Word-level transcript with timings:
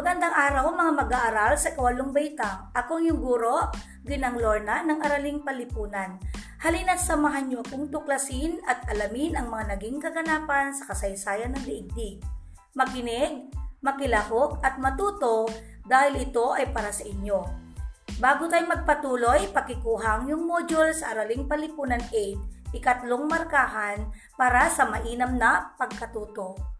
Magandang 0.00 0.32
araw 0.32 0.72
mga 0.72 0.92
mag-aaral 0.96 1.52
sa 1.60 1.76
Kawalong 1.76 2.08
Baitang. 2.08 2.72
Ako 2.72 3.04
yung 3.04 3.20
guro, 3.20 3.68
Ginang 4.00 4.40
Lorna 4.40 4.80
ng 4.80 4.96
Araling 4.96 5.44
Palipunan. 5.44 6.16
Halina't 6.56 7.04
samahan 7.04 7.52
niyo 7.52 7.60
akong 7.60 7.92
tuklasin 7.92 8.64
at 8.64 8.80
alamin 8.88 9.36
ang 9.36 9.52
mga 9.52 9.76
naging 9.76 10.00
kaganapan 10.00 10.72
sa 10.72 10.88
kasaysayan 10.88 11.52
ng 11.52 11.64
daigdig. 11.68 12.16
Makinig, 12.72 13.52
makilahok 13.84 14.64
at 14.64 14.80
matuto 14.80 15.52
dahil 15.84 16.24
ito 16.24 16.56
ay 16.56 16.72
para 16.72 16.96
sa 16.96 17.04
inyo. 17.04 17.44
Bago 18.16 18.48
tayo 18.48 18.72
magpatuloy, 18.72 19.52
pakikuhang 19.52 20.32
yung 20.32 20.48
module 20.48 20.96
sa 20.96 21.12
Araling 21.12 21.44
Palipunan 21.44 22.00
8, 22.08 22.72
ikatlong 22.72 23.28
markahan 23.28 24.08
para 24.40 24.64
sa 24.72 24.88
mainam 24.88 25.36
na 25.36 25.76
pagkatuto. 25.76 26.79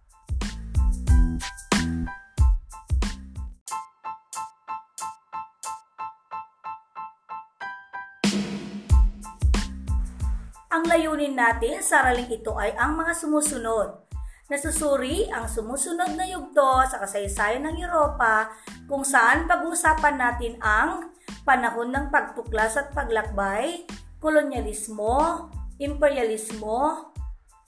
Ang 10.80 10.88
layunin 10.88 11.36
natin 11.36 11.84
sa 11.84 12.00
araling 12.00 12.40
ito 12.40 12.56
ay 12.56 12.72
ang 12.72 12.96
mga 12.96 13.12
sumusunod. 13.12 14.00
Nasusuri 14.48 15.28
ang 15.28 15.44
sumusunod 15.44 16.16
na 16.16 16.24
yugto 16.24 16.80
sa 16.88 17.04
kasaysayan 17.04 17.68
ng 17.68 17.84
Europa 17.84 18.48
kung 18.88 19.04
saan 19.04 19.44
pag-uusapan 19.44 20.16
natin 20.16 20.56
ang 20.64 21.12
panahon 21.44 21.92
ng 21.92 22.08
pagtuklas 22.08 22.80
at 22.80 22.96
paglakbay, 22.96 23.84
kolonyalismo, 24.24 25.52
imperialismo, 25.76 27.12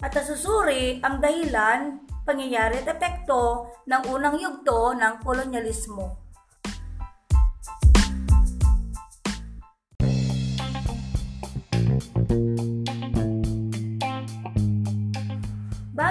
at 0.00 0.16
nasusuri 0.16 1.04
ang 1.04 1.20
dahilan, 1.20 2.00
pangyayari 2.24 2.80
at 2.80 2.96
epekto 2.96 3.76
ng 3.92 4.08
unang 4.08 4.40
yugto 4.40 4.96
ng 4.96 5.20
kolonyalismo. 5.20 6.21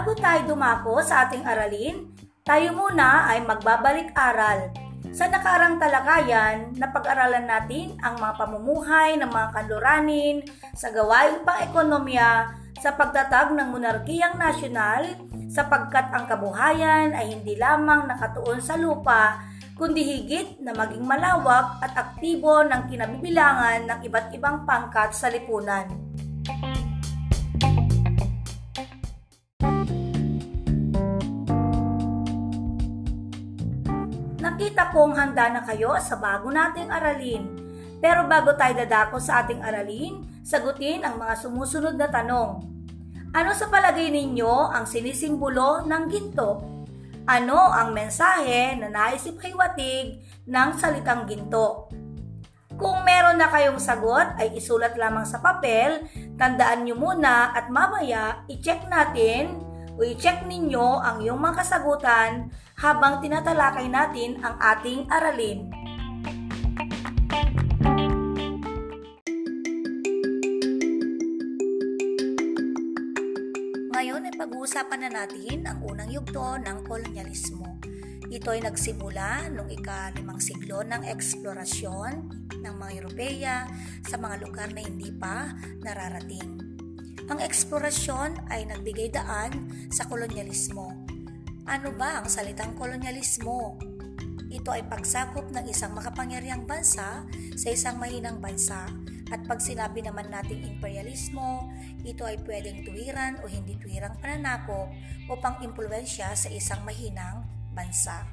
Bago 0.02 0.17
tayo 0.17 0.49
dumako 0.49 0.97
sa 1.05 1.30
ating 1.30 1.45
aralin, 1.45 2.09
tayo 2.41 2.73
muna 2.73 3.30
ay 3.30 3.45
magbabalik-aral. 3.45 4.73
Sa 5.13 5.30
nakarang 5.30 5.77
talakayan, 5.77 6.73
napag-aralan 6.73 7.45
natin 7.45 7.94
ang 8.02 8.17
mga 8.17 8.33
pamumuhay 8.33 9.22
ng 9.22 9.29
mga 9.29 9.47
kanluranin 9.53 10.41
sa 10.73 10.89
gawaing 10.89 11.45
pang-ekonomiya 11.45 12.49
sa 12.81 12.97
pagtatag 12.97 13.53
ng 13.53 13.69
monarkiyang 13.69 14.41
nasyonal 14.41 15.05
sapagkat 15.45 16.09
ang 16.17 16.25
kabuhayan 16.25 17.13
ay 17.13 17.38
hindi 17.38 17.53
lamang 17.61 18.09
nakatuon 18.09 18.57
sa 18.57 18.81
lupa 18.81 19.38
kundi 19.77 20.02
higit 20.02 20.66
na 20.66 20.73
maging 20.73 21.05
malawak 21.05 21.77
at 21.77 21.94
aktibo 21.94 22.66
ng 22.66 22.89
kinabibilangan 22.89 23.85
ng 23.85 23.99
iba't 24.09 24.33
ibang 24.33 24.66
pangkat 24.66 25.13
sa 25.13 25.29
lipunan. 25.29 26.10
Nakita 34.52 34.91
kong 34.91 35.16
handa 35.16 35.47
na 35.47 35.63
kayo 35.63 35.95
sa 36.03 36.19
bago 36.19 36.52
nating 36.52 36.91
aralin. 36.91 37.55
Pero 38.03 38.27
bago 38.27 38.52
tayo 38.59 38.75
dadako 38.75 39.16
sa 39.16 39.47
ating 39.47 39.63
aralin, 39.63 40.27
sagutin 40.44 41.07
ang 41.07 41.16
mga 41.16 41.39
sumusunod 41.39 41.95
na 41.95 42.11
tanong. 42.11 42.59
Ano 43.31 43.55
sa 43.55 43.72
palagay 43.72 44.11
ninyo 44.11 44.75
ang 44.75 44.83
sinisimbolo 44.83 45.88
ng 45.88 46.03
ginto? 46.11 46.67
Ano 47.23 47.72
ang 47.72 47.95
mensahe 47.95 48.75
na 48.75 48.91
naisip 48.91 49.39
hiwatig 49.39 50.19
ng 50.44 50.69
salitang 50.75 51.23
ginto? 51.31 51.88
Kung 52.75 53.07
meron 53.07 53.39
na 53.39 53.47
kayong 53.47 53.79
sagot 53.79 54.35
ay 54.35 54.51
isulat 54.59 55.00
lamang 55.00 55.23
sa 55.23 55.39
papel, 55.39 56.12
tandaan 56.35 56.83
nyo 56.83 57.00
muna 57.00 57.56
at 57.56 57.72
mamaya 57.72 58.44
i-check 58.51 58.83
natin 58.91 59.70
o 60.01 60.09
i-check 60.09 60.50
ninyo 60.50 60.97
ang 60.97 61.22
iyong 61.22 61.38
mga 61.38 61.62
kasagutan 61.62 62.50
habang 62.81 63.22
tinatalakay 63.22 63.85
natin 63.85 64.41
ang 64.41 64.57
ating 64.57 65.06
aralin. 65.13 65.69
Ngayon 73.94 74.25
ay 74.25 74.34
pag-uusapan 74.34 75.06
na 75.06 75.09
natin 75.22 75.69
ang 75.69 75.85
unang 75.85 76.09
yugto 76.09 76.57
ng 76.57 76.81
kolonyalismo. 76.89 77.78
Ito 78.25 78.57
ay 78.57 78.66
nagsimula 78.66 79.53
noong 79.53 79.69
ika-limang 79.69 80.41
siglo 80.41 80.81
ng 80.81 81.06
eksplorasyon 81.06 82.13
ng 82.57 82.73
mga 82.73 82.91
Europeya 82.97 83.69
sa 84.01 84.18
mga 84.18 84.41
lugar 84.41 84.73
na 84.73 84.81
hindi 84.81 85.13
pa 85.13 85.53
nararating. 85.85 86.70
Ang 87.29 87.43
eksplorasyon 87.43 88.49
ay 88.49 88.65
nagbigay 88.65 89.13
daan 89.13 89.69
sa 89.93 90.07
kolonyalismo 90.07 91.11
ano 91.71 91.93
ba 91.95 92.19
ang 92.19 92.27
salitang 92.27 92.75
kolonyalismo? 92.75 93.79
Ito 94.51 94.75
ay 94.75 94.83
pagsakop 94.91 95.55
ng 95.55 95.71
isang 95.71 95.95
makapangyarihang 95.95 96.67
bansa 96.67 97.23
sa 97.55 97.67
isang 97.71 97.95
mahinang 97.95 98.43
bansa 98.43 98.91
at 99.31 99.39
pag 99.47 99.63
sinabi 99.63 100.03
naman 100.03 100.27
nating 100.27 100.67
imperialismo, 100.67 101.71
ito 102.03 102.27
ay 102.27 102.35
pwedeng 102.43 102.83
tuwiran 102.83 103.39
o 103.39 103.47
hindi 103.47 103.79
tuwirang 103.79 104.19
pananakop 104.19 104.91
o 105.31 105.39
pang-impluensya 105.39 106.35
sa 106.35 106.51
isang 106.51 106.83
mahinang 106.83 107.47
bansa. 107.71 108.27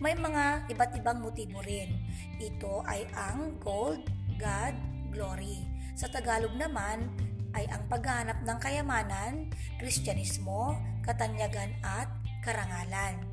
May 0.00 0.16
mga 0.16 0.72
iba't 0.72 0.96
ibang 0.96 1.20
motibo 1.20 1.60
rin. 1.60 1.92
Ito 2.40 2.88
ay 2.88 3.04
ang 3.12 3.60
gold, 3.60 4.08
God, 4.40 4.72
glory. 5.12 5.60
Sa 5.92 6.08
Tagalog 6.08 6.56
naman 6.56 7.12
ay 7.56 7.64
ang 7.70 7.86
paghahanap 7.88 8.44
ng 8.44 8.58
kayamanan, 8.60 9.32
kristyanismo, 9.80 10.76
katanyagan 11.04 11.72
at 11.80 12.08
karangalan. 12.44 13.24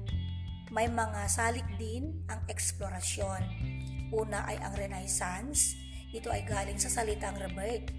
May 0.71 0.91
mga 0.91 1.27
salik 1.31 1.67
din 1.79 2.23
ang 2.27 2.43
eksplorasyon. 2.51 3.41
Una 4.15 4.47
ay 4.47 4.59
ang 4.59 4.75
Renaissance. 4.75 5.75
Ito 6.15 6.31
ay 6.31 6.47
galing 6.47 6.79
sa 6.79 6.91
salitang 6.91 7.35
rebirth. 7.39 7.91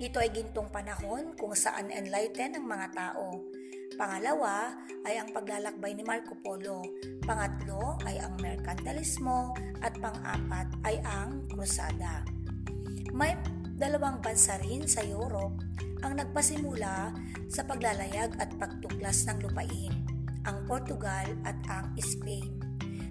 Ito 0.00 0.16
ay 0.16 0.32
gintong 0.32 0.72
panahon 0.72 1.36
kung 1.36 1.52
saan 1.52 1.92
enlighten 1.92 2.56
ang 2.56 2.66
mga 2.66 2.86
tao. 2.96 3.44
Pangalawa 4.00 4.72
ay 5.04 5.20
ang 5.20 5.28
paglalakbay 5.34 5.92
ni 5.92 6.04
Marco 6.06 6.32
Polo. 6.40 6.80
Pangatlo 7.20 8.00
ay 8.08 8.16
ang 8.16 8.32
merkantilismo 8.40 9.52
at 9.84 9.92
pang-apat 10.00 10.68
ay 10.88 10.96
ang 11.04 11.44
krusada. 11.52 12.24
May 13.12 13.36
dalawang 13.80 14.20
bansa 14.20 14.60
rin 14.60 14.84
sa 14.84 15.00
Europe 15.00 15.56
ang 16.04 16.20
nagpasimula 16.20 17.16
sa 17.48 17.64
paglalayag 17.64 18.36
at 18.36 18.52
pagtuklas 18.60 19.24
ng 19.24 19.40
lupain 19.40 20.04
ang 20.44 20.68
Portugal 20.68 21.24
at 21.48 21.56
ang 21.72 21.96
Spain. 21.96 22.60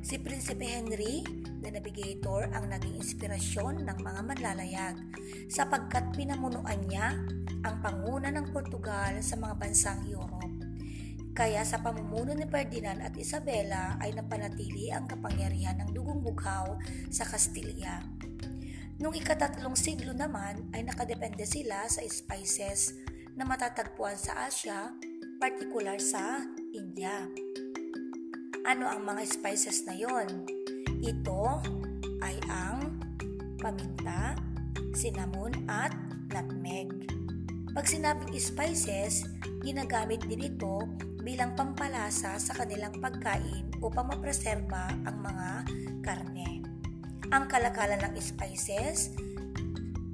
Si 0.06 0.22
Prinsipe 0.22 0.66
Henry, 0.66 1.26
the 1.62 1.70
Navigator, 1.74 2.50
ang 2.54 2.70
naging 2.70 3.02
inspirasyon 3.02 3.86
ng 3.86 3.98
mga 3.98 4.22
manlalayag 4.22 4.96
sapagkat 5.50 6.14
pinamunuan 6.14 6.80
niya 6.86 7.18
ang 7.66 7.76
panguna 7.82 8.30
ng 8.30 8.54
Portugal 8.54 9.20
sa 9.26 9.36
mga 9.42 9.54
bansang 9.58 10.06
Europe. 10.06 10.54
Kaya 11.34 11.66
sa 11.66 11.82
pamumuno 11.82 12.34
ni 12.34 12.46
Ferdinand 12.46 13.02
at 13.02 13.18
Isabela 13.18 13.98
ay 14.02 14.14
napanatili 14.14 14.94
ang 14.94 15.10
kapangyarihan 15.10 15.82
ng 15.82 15.90
dugong 15.98 16.22
bughaw 16.22 16.78
sa 17.10 17.26
Kastilya. 17.26 18.19
Noong 19.00 19.16
ikatatlong 19.16 19.80
siglo 19.80 20.12
naman 20.12 20.68
ay 20.76 20.84
nakadepende 20.84 21.48
sila 21.48 21.88
sa 21.88 22.04
spices 22.04 23.00
na 23.40 23.48
matatagpuan 23.48 24.20
sa 24.20 24.44
Asia, 24.44 24.92
partikular 25.40 25.96
sa 26.04 26.44
India. 26.76 27.24
Ano 28.68 28.92
ang 28.92 29.08
mga 29.08 29.24
spices 29.24 29.88
na 29.88 29.96
yon? 29.96 30.44
Ito 31.00 31.64
ay 32.20 32.44
ang 32.52 33.00
paminta, 33.64 34.36
cinnamon 34.92 35.56
at 35.72 35.96
nutmeg. 36.36 36.92
Pag 37.72 37.88
sinabing 37.88 38.36
spices, 38.36 39.24
ginagamit 39.64 40.28
din 40.28 40.44
ito 40.44 40.84
bilang 41.24 41.56
pampalasa 41.56 42.36
sa 42.36 42.52
kanilang 42.52 43.00
pagkain 43.00 43.72
upang 43.80 44.12
mapreserba 44.12 44.92
ang 45.08 45.24
mga 45.24 45.50
karne. 46.04 46.59
Ang 47.30 47.46
kalakalan 47.46 48.10
ng 48.10 48.18
spices 48.18 49.14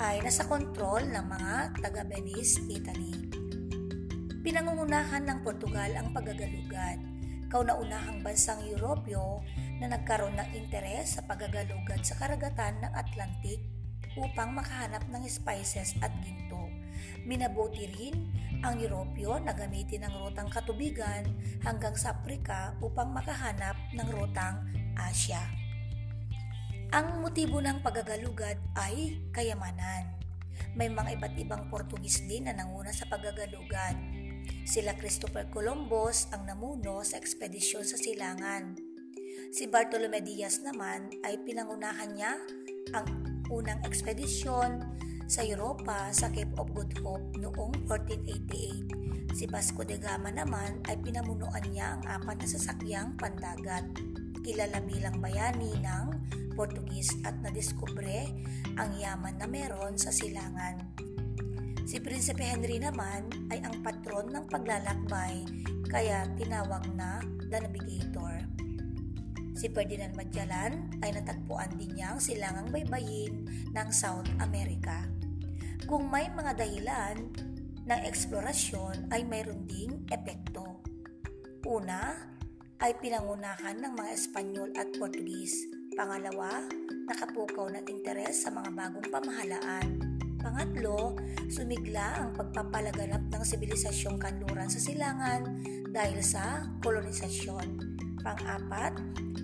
ay 0.03 0.19
nasa 0.19 0.43
kontrol 0.51 0.99
ng 0.99 1.23
mga 1.23 1.79
taga-Venice, 1.79 2.67
Italy. 2.67 3.31
Pinangungunahan 4.43 5.23
ng 5.23 5.39
Portugal 5.39 5.95
ang 5.95 6.11
pagagalugad, 6.11 6.99
kauna-unahang 7.47 8.19
bansang 8.19 8.59
Europyo 8.67 9.39
na 9.79 9.95
nagkaroon 9.95 10.35
ng 10.35 10.59
interes 10.59 11.15
sa 11.15 11.23
pagagalugad 11.23 12.03
sa 12.03 12.19
karagatan 12.19 12.83
ng 12.83 12.91
Atlantic 12.91 13.63
upang 14.19 14.51
makahanap 14.51 15.07
ng 15.07 15.23
spices 15.31 15.95
at 16.03 16.11
ginto. 16.19 16.67
Minabuti 17.23 17.95
rin 17.95 18.27
ang 18.59 18.75
Europyo 18.75 19.39
na 19.39 19.55
gamitin 19.55 20.03
ang 20.03 20.19
rutang 20.19 20.51
katubigan 20.51 21.31
hanggang 21.63 21.95
sa 21.95 22.11
Afrika 22.11 22.75
upang 22.83 23.15
makahanap 23.15 23.79
ng 23.95 24.07
rutang 24.11 24.67
Asia. 24.99 25.64
Ang 26.93 27.25
motibo 27.25 27.57
ng 27.57 27.81
pagagalugad 27.81 28.61
ay 28.77 29.17
kayamanan. 29.33 30.21
May 30.77 30.91
mga 30.91 31.17
iba't 31.17 31.35
ibang 31.39 31.63
Portugis 31.71 32.21
din 32.27 32.45
na 32.45 32.53
nanguna 32.53 32.93
sa 32.93 33.09
pagagalugad. 33.09 33.95
Sila 34.67 34.93
Christopher 34.93 35.49
Columbus 35.49 36.29
ang 36.29 36.45
namuno 36.45 37.01
sa 37.01 37.17
ekspedisyon 37.17 37.87
sa 37.87 37.97
silangan. 37.97 38.77
Si 39.55 39.65
Bartolome 39.65 40.21
Diaz 40.21 40.61
naman 40.61 41.09
ay 41.23 41.41
pinangunahan 41.41 42.11
niya 42.13 42.35
ang 42.93 43.07
unang 43.49 43.81
ekspedisyon 43.87 44.83
sa 45.25 45.41
Europa 45.41 46.13
sa 46.13 46.29
Cape 46.29 46.53
of 46.61 46.69
Good 46.75 47.01
Hope 47.01 47.33
noong 47.41 47.73
1488. 47.89 49.33
Si 49.33 49.49
Vasco 49.49 49.81
de 49.81 49.97
Gama 49.97 50.29
naman 50.29 50.85
ay 50.85 51.01
pinamunuan 51.01 51.65
niya 51.71 51.97
ang 51.97 52.03
apat 52.21 52.45
na 52.45 52.47
sasakyang 52.47 53.17
pandagat. 53.17 53.89
Kilala 54.45 54.77
bilang 54.85 55.17
bayani 55.17 55.73
ng 55.81 56.07
Portugis 56.53 57.17
at 57.25 57.33
nadiskubre 57.41 58.29
ang 58.77 58.93
yaman 58.93 59.41
na 59.41 59.49
meron 59.49 59.97
sa 59.97 60.13
silangan. 60.13 60.85
Si 61.89 61.97
Prinsipe 61.97 62.45
Henry 62.45 62.77
naman 62.77 63.25
ay 63.49 63.65
ang 63.65 63.81
patron 63.81 64.29
ng 64.29 64.45
paglalakbay 64.45 65.41
kaya 65.89 66.29
tinawag 66.37 66.85
na 66.93 67.25
The 67.49 67.65
Navigator. 67.65 68.45
Si 69.57 69.65
Ferdinand 69.73 70.13
Magellan 70.13 70.93
ay 71.01 71.09
natagpuan 71.17 71.73
din 71.81 71.97
niya 71.97 72.13
ang 72.13 72.21
silangang 72.21 72.69
baybayin 72.69 73.49
ng 73.73 73.89
South 73.89 74.29
America. 74.37 75.09
Kung 75.89 76.05
may 76.13 76.29
mga 76.29 76.53
dahilan 76.53 77.17
ng 77.85 78.01
eksplorasyon 78.05 79.09
ay 79.09 79.25
mayroon 79.25 79.65
ding 79.69 80.05
epekto. 80.09 80.81
Una, 81.65 82.34
ay 82.83 82.91
pinangunahan 82.99 83.79
ng 83.79 83.93
mga 83.95 84.11
Espanyol 84.11 84.69
at 84.75 84.91
Portugis. 84.99 85.55
Pangalawa, 85.95 86.67
nakapukaw 87.07 87.71
ng 87.71 87.85
interes 87.87 88.43
sa 88.43 88.51
mga 88.51 88.69
bagong 88.75 89.07
pamahalaan. 89.07 89.87
Pangatlo, 90.35 91.15
sumigla 91.47 92.19
ang 92.19 92.35
pagpapalaganap 92.35 93.31
ng 93.31 93.43
sibilisasyong 93.43 94.19
kanluran 94.19 94.67
sa 94.67 94.77
silangan 94.77 95.63
dahil 95.89 96.19
sa 96.19 96.67
kolonisasyon. 96.83 97.95
Pang-apat, 98.19 98.93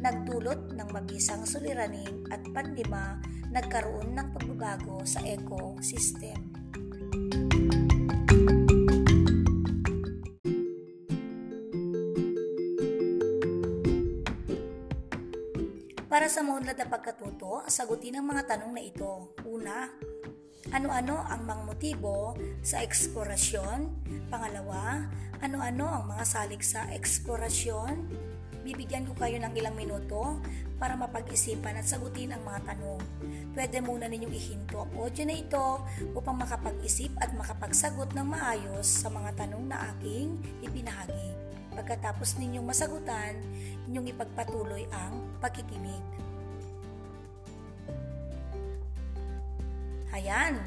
nagdulot 0.01 0.75
ng 0.75 0.89
mabisang 0.92 1.48
suliranin 1.48 2.28
at 2.30 2.44
panlima, 2.51 3.18
nagkaroon 3.50 4.13
ng 4.13 4.28
pagbabago 4.36 5.01
sa 5.07 5.24
ecosystem. 5.24 6.38
Para 16.11 16.27
sa 16.27 16.43
maunlad 16.43 16.75
na 16.75 16.91
pagkatuto, 16.91 17.63
sagutin 17.71 18.19
ang 18.19 18.27
mga 18.27 18.43
tanong 18.43 18.75
na 18.75 18.83
ito. 18.83 19.31
Una, 19.47 19.87
ano-ano 20.75 21.23
ang 21.23 21.47
mga 21.47 21.63
motibo 21.63 22.35
sa 22.59 22.83
eksplorasyon? 22.83 23.87
Pangalawa, 24.27 25.07
ano-ano 25.39 25.87
ang 25.87 26.11
mga 26.11 26.27
salik 26.27 26.67
sa 26.67 26.83
eksplorasyon? 26.91 28.11
Bibigyan 28.59 29.07
ko 29.07 29.15
kayo 29.15 29.39
ng 29.39 29.55
ilang 29.55 29.71
minuto 29.71 30.35
para 30.75 30.99
mapag-isipan 30.99 31.79
at 31.79 31.87
sagutin 31.87 32.35
ang 32.35 32.43
mga 32.43 32.75
tanong. 32.75 32.99
Pwede 33.55 33.79
muna 33.79 34.11
ninyong 34.11 34.35
ihinto 34.35 34.83
ang 34.83 34.91
audio 34.99 35.23
na 35.23 35.39
ito 35.39 35.79
upang 36.11 36.35
makapag-isip 36.35 37.15
at 37.23 37.31
makapagsagot 37.39 38.11
ng 38.11 38.27
maayos 38.27 38.83
sa 38.83 39.07
mga 39.07 39.47
tanong 39.47 39.63
na 39.63 39.95
aking 39.95 40.35
ipinahagi. 40.59 41.51
Pagkatapos 41.71 42.35
ninyong 42.39 42.68
masagutan, 42.68 43.39
inyong 43.88 44.12
ipagpatuloy 44.12 44.83
ang 44.91 45.23
pagkikinig. 45.39 46.03
Ayan, 50.12 50.59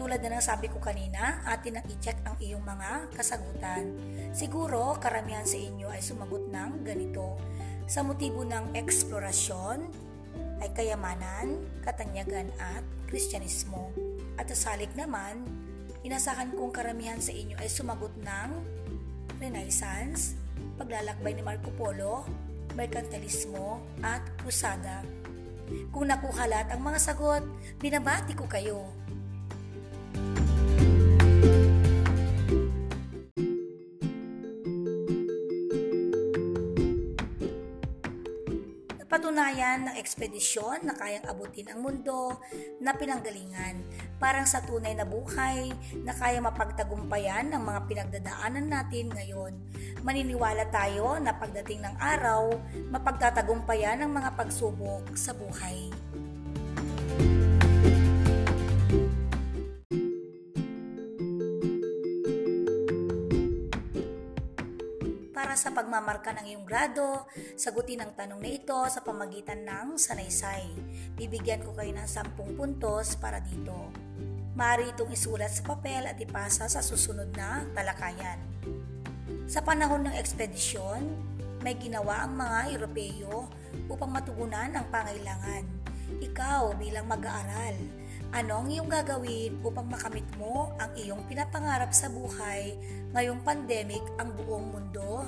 tulad 0.00 0.24
na 0.24 0.40
ng 0.40 0.44
sabi 0.44 0.72
ko 0.72 0.80
kanina, 0.80 1.44
atin 1.44 1.76
ang 1.76 1.86
i-check 1.92 2.16
ang 2.24 2.36
iyong 2.40 2.64
mga 2.64 3.12
kasagutan. 3.12 3.92
Siguro, 4.32 4.96
karamihan 4.96 5.44
sa 5.44 5.60
inyo 5.60 5.92
ay 5.92 6.00
sumagot 6.00 6.48
ng 6.48 6.80
ganito. 6.80 7.36
Sa 7.84 8.00
motibo 8.00 8.40
ng 8.40 8.72
eksplorasyon 8.72 9.78
ay 10.64 10.72
kayamanan, 10.72 11.60
katanyagan 11.84 12.48
at 12.56 12.82
kristyanismo. 13.04 13.92
At 14.40 14.48
sa 14.56 14.72
salik 14.72 14.96
naman, 14.96 15.44
inasahan 16.00 16.56
kong 16.56 16.72
karamihan 16.72 17.20
sa 17.20 17.36
inyo 17.36 17.60
ay 17.60 17.68
sumagot 17.68 18.16
ng 18.24 18.48
Renaissance, 19.36 20.36
paglalakbay 20.76 21.32
ni 21.32 21.42
Marco 21.42 21.72
Polo, 21.72 22.28
merkantilismo 22.76 23.80
at 24.04 24.20
krusada. 24.36 25.00
Kung 25.90 26.06
nakuha 26.06 26.46
lahat 26.46 26.68
ang 26.70 26.84
mga 26.84 27.00
sagot, 27.00 27.42
binabati 27.80 28.36
ko 28.36 28.46
kayo. 28.46 28.86
Patunayan 39.16 39.88
ng 39.88 39.96
ekspedisyon 39.96 40.84
na 40.84 40.92
kayang 40.92 41.24
abutin 41.24 41.72
ang 41.72 41.80
mundo 41.80 42.36
na 42.84 42.92
pinanggalingan 42.92 43.80
parang 44.16 44.48
sa 44.48 44.64
tunay 44.64 44.96
na 44.96 45.04
buhay 45.04 45.72
na 46.00 46.12
kaya 46.16 46.40
mapagtagumpayan 46.40 47.52
ng 47.52 47.62
mga 47.62 47.80
pinagdadaanan 47.84 48.66
natin 48.66 49.12
ngayon. 49.12 49.52
Maniniwala 50.00 50.68
tayo 50.72 51.20
na 51.20 51.36
pagdating 51.36 51.84
ng 51.84 51.96
araw, 52.00 52.54
mapagtatagumpayan 52.88 54.00
ang 54.00 54.12
mga 54.16 54.32
pagsubok 54.38 55.16
sa 55.18 55.36
buhay. 55.36 55.92
Sa 65.36 65.68
pagmamarka 65.68 66.32
ng 66.32 66.48
iyong 66.48 66.64
grado, 66.64 67.28
sagutin 67.60 68.00
ang 68.00 68.16
tanong 68.16 68.40
na 68.40 68.50
ito 68.56 68.76
sa 68.88 69.04
pamagitan 69.04 69.68
ng 69.68 70.00
sanaysay. 70.00 70.64
Bibigyan 71.12 71.60
ko 71.60 71.76
kayo 71.76 71.92
ng 71.92 72.08
10 72.08 72.56
puntos 72.56 73.20
para 73.20 73.44
dito. 73.44 73.92
Maaari 74.56 74.96
itong 74.96 75.12
isulat 75.12 75.52
sa 75.52 75.60
papel 75.60 76.08
at 76.08 76.16
ipasa 76.16 76.72
sa 76.72 76.80
susunod 76.80 77.36
na 77.36 77.68
talakayan. 77.76 78.40
Sa 79.44 79.60
panahon 79.60 80.08
ng 80.08 80.16
ekspedisyon, 80.16 81.04
may 81.60 81.76
ginawa 81.76 82.24
ang 82.24 82.32
mga 82.32 82.72
Europeo 82.72 83.52
upang 83.92 84.16
matugunan 84.16 84.72
ang 84.72 84.88
pangailangan. 84.88 85.68
Ikaw 86.16 86.80
bilang 86.80 87.12
mag-aaral, 87.12 87.76
Anong 88.34 88.74
iyong 88.74 88.90
gagawin 88.90 89.62
upang 89.62 89.86
makamit 89.86 90.26
mo 90.34 90.74
ang 90.82 90.90
iyong 90.98 91.22
pinapangarap 91.30 91.94
sa 91.94 92.10
buhay 92.10 92.74
ngayong 93.14 93.38
pandemic 93.46 94.02
ang 94.18 94.34
buong 94.34 94.66
mundo? 94.74 95.22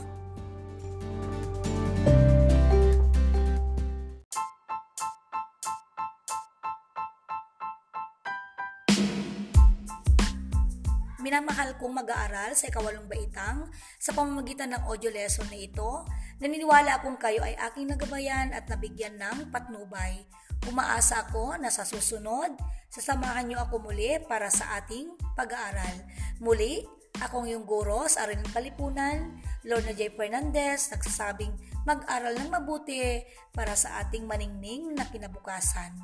Minamahal 11.18 11.76
kong 11.76 11.92
mag-aaral 11.92 12.56
sa 12.56 12.72
ikawalong 12.72 13.04
baitang 13.04 13.68
sa 14.00 14.16
pamamagitan 14.16 14.72
ng 14.72 14.82
audio 14.88 15.12
lesson 15.12 15.44
na 15.52 15.60
ito. 15.60 16.08
Naniniwala 16.40 16.98
akong 16.98 17.20
kayo 17.20 17.44
ay 17.44 17.52
aking 17.68 17.90
nagabayan 17.90 18.54
at 18.56 18.64
nabigyan 18.70 19.18
ng 19.20 19.52
patnubay. 19.52 20.24
Umaasa 20.64 21.28
ako 21.28 21.60
na 21.60 21.68
sa 21.68 21.84
susunod, 21.84 22.56
sasamahan 22.98 23.46
niyo 23.46 23.62
ako 23.62 23.78
muli 23.78 24.18
para 24.26 24.50
sa 24.50 24.82
ating 24.82 25.14
pag-aaral. 25.38 26.02
Muli, 26.42 26.82
akong 27.22 27.46
yung 27.46 27.62
guro 27.62 28.10
sa 28.10 28.26
Aral 28.26 28.42
Kalipunan, 28.50 29.38
Lorna 29.62 29.94
J. 29.94 30.18
Fernandez, 30.18 30.90
nagsasabing 30.90 31.54
mag-aral 31.86 32.34
ng 32.34 32.50
mabuti 32.50 33.22
para 33.54 33.78
sa 33.78 34.02
ating 34.02 34.26
maningning 34.26 34.98
na 34.98 35.06
kinabukasan. 35.06 35.94